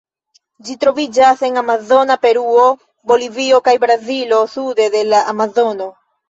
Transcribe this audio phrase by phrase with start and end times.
[0.67, 2.63] Ĝi troviĝas en Amazona Peruo,
[3.13, 5.93] Bolivio kaj Brazilo sude de la Amazono.